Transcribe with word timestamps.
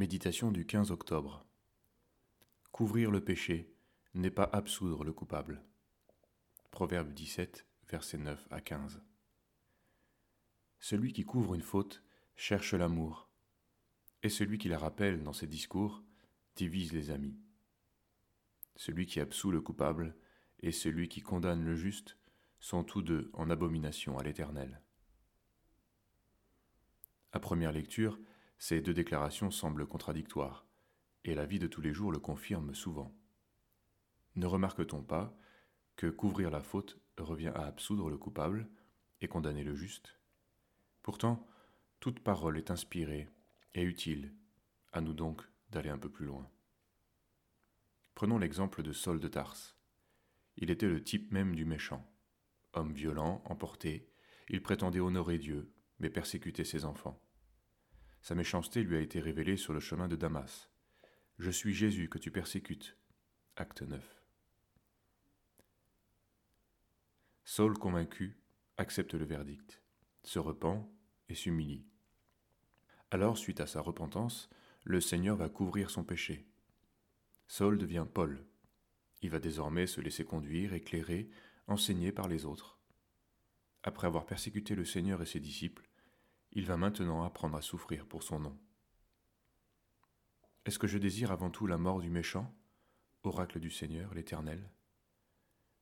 Méditation 0.00 0.50
du 0.50 0.64
15 0.64 0.92
octobre. 0.92 1.44
Couvrir 2.72 3.10
le 3.10 3.22
péché 3.22 3.70
n'est 4.14 4.30
pas 4.30 4.48
absoudre 4.50 5.04
le 5.04 5.12
coupable. 5.12 5.62
Proverbe 6.70 7.12
17, 7.12 7.66
versets 7.86 8.16
9 8.16 8.48
à 8.50 8.62
15. 8.62 9.02
Celui 10.78 11.12
qui 11.12 11.26
couvre 11.26 11.54
une 11.54 11.60
faute 11.60 12.02
cherche 12.34 12.72
l'amour, 12.72 13.28
et 14.22 14.30
celui 14.30 14.56
qui 14.56 14.70
la 14.70 14.78
rappelle 14.78 15.22
dans 15.22 15.34
ses 15.34 15.46
discours 15.46 16.02
divise 16.56 16.94
les 16.94 17.10
amis. 17.10 17.38
Celui 18.76 19.04
qui 19.04 19.20
absout 19.20 19.50
le 19.50 19.60
coupable 19.60 20.16
et 20.60 20.72
celui 20.72 21.10
qui 21.10 21.20
condamne 21.20 21.62
le 21.62 21.76
juste 21.76 22.16
sont 22.58 22.84
tous 22.84 23.02
deux 23.02 23.30
en 23.34 23.50
abomination 23.50 24.16
à 24.16 24.22
l'Éternel. 24.22 24.80
À 27.32 27.38
première 27.38 27.72
lecture, 27.72 28.18
ces 28.60 28.82
deux 28.82 28.92
déclarations 28.92 29.50
semblent 29.50 29.86
contradictoires, 29.86 30.66
et 31.24 31.34
la 31.34 31.46
vie 31.46 31.58
de 31.58 31.66
tous 31.66 31.80
les 31.80 31.94
jours 31.94 32.12
le 32.12 32.18
confirme 32.18 32.74
souvent. 32.74 33.10
Ne 34.36 34.44
remarque-t-on 34.44 35.02
pas 35.02 35.34
que 35.96 36.08
couvrir 36.08 36.50
la 36.50 36.60
faute 36.60 37.00
revient 37.16 37.52
à 37.54 37.64
absoudre 37.64 38.10
le 38.10 38.18
coupable 38.18 38.68
et 39.22 39.28
condamner 39.28 39.64
le 39.64 39.74
juste? 39.74 40.20
Pourtant, 41.02 41.48
toute 42.00 42.20
parole 42.20 42.58
est 42.58 42.70
inspirée 42.70 43.30
et 43.74 43.82
utile, 43.82 44.34
à 44.92 45.00
nous 45.00 45.14
donc 45.14 45.42
d'aller 45.70 45.90
un 45.90 45.98
peu 45.98 46.10
plus 46.10 46.26
loin. 46.26 46.46
Prenons 48.14 48.36
l'exemple 48.36 48.82
de 48.82 48.92
Saul 48.92 49.20
de 49.20 49.28
Tarse. 49.28 49.78
Il 50.58 50.70
était 50.70 50.86
le 50.86 51.02
type 51.02 51.32
même 51.32 51.56
du 51.56 51.64
méchant. 51.64 52.06
Homme 52.74 52.92
violent, 52.92 53.42
emporté, 53.46 54.12
il 54.50 54.62
prétendait 54.62 55.00
honorer 55.00 55.38
Dieu, 55.38 55.72
mais 55.98 56.10
persécutait 56.10 56.64
ses 56.64 56.84
enfants. 56.84 57.18
Sa 58.30 58.36
méchanceté 58.36 58.84
lui 58.84 58.96
a 58.96 59.00
été 59.00 59.18
révélée 59.18 59.56
sur 59.56 59.72
le 59.72 59.80
chemin 59.80 60.06
de 60.06 60.14
Damas. 60.14 60.70
Je 61.40 61.50
suis 61.50 61.74
Jésus 61.74 62.08
que 62.08 62.18
tu 62.18 62.30
persécutes. 62.30 62.96
Acte 63.56 63.82
9. 63.82 64.22
Saul, 67.42 67.76
convaincu, 67.76 68.36
accepte 68.76 69.14
le 69.14 69.24
verdict, 69.24 69.82
se 70.22 70.38
repent 70.38 70.88
et 71.28 71.34
s'humilie. 71.34 71.84
Alors, 73.10 73.36
suite 73.36 73.60
à 73.60 73.66
sa 73.66 73.80
repentance, 73.80 74.48
le 74.84 75.00
Seigneur 75.00 75.34
va 75.34 75.48
couvrir 75.48 75.90
son 75.90 76.04
péché. 76.04 76.46
Saul 77.48 77.78
devient 77.78 78.06
Paul. 78.14 78.46
Il 79.22 79.30
va 79.30 79.40
désormais 79.40 79.88
se 79.88 80.00
laisser 80.00 80.24
conduire, 80.24 80.72
éclairer, 80.72 81.28
enseigner 81.66 82.12
par 82.12 82.28
les 82.28 82.44
autres. 82.44 82.78
Après 83.82 84.06
avoir 84.06 84.24
persécuté 84.24 84.76
le 84.76 84.84
Seigneur 84.84 85.20
et 85.20 85.26
ses 85.26 85.40
disciples, 85.40 85.89
il 86.52 86.66
va 86.66 86.76
maintenant 86.76 87.22
apprendre 87.22 87.56
à 87.56 87.62
souffrir 87.62 88.06
pour 88.06 88.22
son 88.22 88.40
nom. 88.40 88.58
Est-ce 90.64 90.78
que 90.78 90.86
je 90.86 90.98
désire 90.98 91.30
avant 91.30 91.50
tout 91.50 91.66
la 91.66 91.78
mort 91.78 92.00
du 92.00 92.10
méchant, 92.10 92.54
oracle 93.22 93.60
du 93.60 93.70
Seigneur, 93.70 94.12
l'Éternel? 94.14 94.70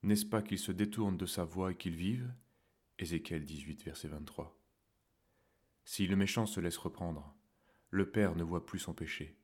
N'est-ce 0.02 0.26
pas 0.26 0.42
qu'il 0.42 0.58
se 0.58 0.72
détourne 0.72 1.16
de 1.16 1.26
sa 1.26 1.44
voie 1.44 1.72
et 1.72 1.76
qu'il 1.76 1.96
vive? 1.96 2.32
Ézéchiel 2.98 3.44
18, 3.44 3.82
verset 3.84 4.08
23. 4.08 4.56
Si 5.84 6.06
le 6.06 6.16
méchant 6.16 6.46
se 6.46 6.60
laisse 6.60 6.76
reprendre, 6.76 7.34
le 7.90 8.10
Père 8.10 8.36
ne 8.36 8.42
voit 8.42 8.66
plus 8.66 8.78
son 8.78 8.92
péché. 8.92 9.38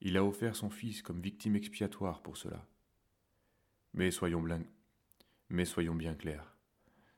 Il 0.00 0.16
a 0.16 0.24
offert 0.24 0.56
son 0.56 0.70
Fils 0.70 1.02
comme 1.02 1.20
victime 1.20 1.56
expiatoire 1.56 2.22
pour 2.22 2.36
cela. 2.36 2.66
Mais 3.92 4.10
soyons, 4.10 4.42
bien, 4.42 6.14
clairs. 6.14 6.56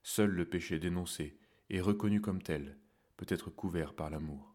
Seul 0.03 0.31
le 0.31 0.49
péché 0.49 0.79
dénoncé 0.79 1.39
et 1.71 1.81
reconnu 1.81 2.21
comme 2.21 2.43
tel 2.43 2.79
peut 3.23 3.33
être 3.33 3.51
couvert 3.51 3.95
par 3.95 4.11
l'amour. 4.11 4.53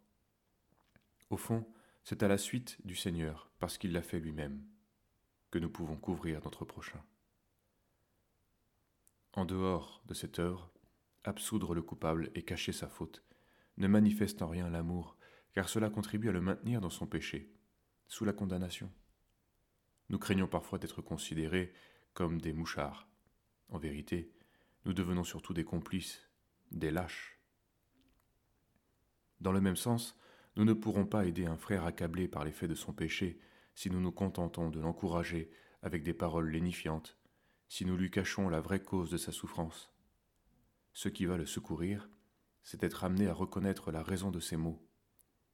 Au 1.30 1.38
fond, 1.38 1.66
c'est 2.04 2.22
à 2.22 2.28
la 2.28 2.38
suite 2.38 2.86
du 2.86 2.96
Seigneur, 2.96 3.50
parce 3.60 3.78
qu'il 3.78 3.94
l'a 3.94 4.02
fait 4.02 4.20
lui-même, 4.20 4.62
que 5.52 5.58
nous 5.58 5.70
pouvons 5.70 5.96
couvrir 5.96 6.42
notre 6.44 6.66
prochain. 6.66 7.02
En 9.32 9.46
dehors 9.46 10.04
de 10.06 10.14
cette 10.14 10.40
œuvre, 10.40 10.70
absoudre 11.24 11.74
le 11.74 11.82
coupable 11.82 12.30
et 12.36 12.44
cacher 12.44 12.74
sa 12.74 12.90
faute 12.90 13.24
ne 13.78 13.88
manifeste 13.88 14.42
en 14.42 14.50
rien 14.50 14.70
l'amour, 14.70 15.16
car 15.54 15.70
cela 15.70 15.90
contribue 15.90 16.28
à 16.28 16.34
le 16.34 16.42
maintenir 16.42 16.82
dans 16.82 16.90
son 16.90 17.08
péché, 17.08 17.54
sous 18.10 18.26
la 18.26 18.34
condamnation. 18.34 18.92
Nous 20.10 20.20
craignons 20.20 20.48
parfois 20.48 20.78
d'être 20.78 21.02
considérés 21.02 21.72
comme 22.14 22.42
des 22.42 22.52
mouchards. 22.52 23.08
En 23.70 23.78
vérité, 23.78 24.34
nous 24.84 24.94
devenons 24.94 25.24
surtout 25.24 25.54
des 25.54 25.64
complices, 25.64 26.28
des 26.72 26.92
lâches. 26.92 27.37
Dans 29.40 29.52
le 29.52 29.62
même 29.62 29.76
sens, 29.76 30.16
nous 30.56 30.66
ne 30.66 30.74
pourrons 30.74 31.06
pas 31.06 31.26
aider 31.26 31.46
un 31.46 31.58
frère 31.58 31.86
accablé 31.86 32.28
par 32.28 32.44
l'effet 32.44 32.68
de 32.68 32.76
son 32.76 32.94
péché 32.94 33.40
si 33.76 33.92
nous 33.92 34.00
nous 34.00 34.12
contentons 34.12 34.70
de 34.70 34.80
l'encourager 34.80 35.52
avec 35.84 36.04
des 36.04 36.14
paroles 36.14 36.50
lénifiantes, 36.50 37.18
si 37.70 37.86
nous 37.86 37.96
lui 37.96 38.10
cachons 38.10 38.50
la 38.50 38.60
vraie 38.60 38.82
cause 38.82 39.12
de 39.12 39.18
sa 39.18 39.32
souffrance. 39.32 39.92
Ce 40.94 41.10
qui 41.10 41.26
va 41.26 41.38
le 41.38 41.46
secourir, 41.46 42.10
c'est 42.64 42.84
être 42.84 43.04
amené 43.04 43.28
à 43.28 43.34
reconnaître 43.34 43.92
la 43.92 44.02
raison 44.02 44.32
de 44.32 44.40
ses 44.40 44.58
maux, 44.58 44.84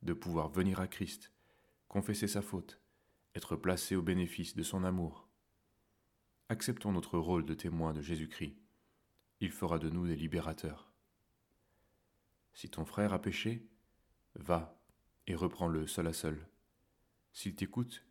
de 0.01 0.13
pouvoir 0.13 0.49
venir 0.49 0.79
à 0.79 0.87
Christ, 0.87 1.33
confesser 1.89 2.27
sa 2.27 2.41
faute, 2.41 2.79
être 3.35 3.55
placé 3.57 3.95
au 3.95 4.01
bénéfice 4.01 4.55
de 4.55 4.63
son 4.63 4.83
amour. 4.83 5.27
Acceptons 6.49 6.91
notre 6.91 7.17
rôle 7.17 7.45
de 7.45 7.53
témoin 7.53 7.93
de 7.93 8.01
Jésus-Christ. 8.01 8.55
Il 9.41 9.51
fera 9.51 9.79
de 9.79 9.89
nous 9.89 10.07
des 10.07 10.15
libérateurs. 10.15 10.91
Si 12.53 12.69
ton 12.69 12.85
frère 12.85 13.11
a 13.11 13.21
péché, 13.21 13.67
Va 14.35 14.79
et 15.27 15.35
reprends-le 15.35 15.87
seul 15.87 16.07
à 16.07 16.13
seul. 16.13 16.47
S'il 17.31 17.55
t'écoute, 17.55 18.05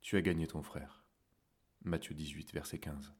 tu 0.00 0.16
as 0.16 0.22
gagné 0.22 0.46
ton 0.46 0.62
frère. 0.62 1.04
Matthieu 1.82 2.14
18, 2.14 2.52
verset 2.52 2.78
15. 2.78 3.14